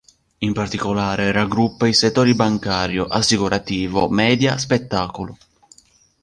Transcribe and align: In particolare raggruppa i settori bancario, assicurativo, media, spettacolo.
In 0.39 0.51
particolare 0.51 1.31
raggruppa 1.31 1.85
i 1.85 1.93
settori 1.93 2.33
bancario, 2.33 3.05
assicurativo, 3.05 4.09
media, 4.09 4.57
spettacolo. 4.57 5.37